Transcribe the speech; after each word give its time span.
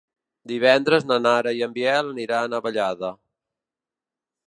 Divendres 0.51 1.05
na 1.09 1.17
Nara 1.27 1.53
i 1.59 1.63
en 1.67 1.77
Biel 1.77 2.11
aniran 2.15 2.57
a 2.61 2.65
Vallada. 2.69 3.15